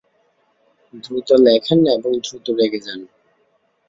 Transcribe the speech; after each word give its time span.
দ্রুত 1.03 1.29
লেখেন 1.45 1.79
এবং 1.87 2.11
দ্রুত 2.25 2.45
রেগে 2.51 2.79
যান। 2.79 3.01